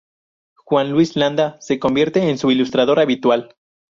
[0.55, 3.55] Juan Luis Landa se convierte en su ilustrador habitual.